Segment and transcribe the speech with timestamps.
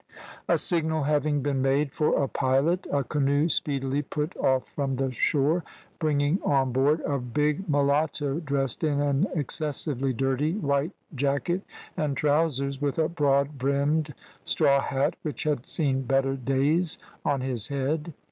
[0.49, 5.11] "A signal having been made for a pilot, a canoe speedily put off from the
[5.11, 5.63] shore,
[5.99, 11.61] bringing on board a big mulatto, dressed in an excessively dirty white jacket
[11.95, 17.67] and trowsers, with a broad brimmed straw hat which had seen better days, on his
[17.67, 18.11] head.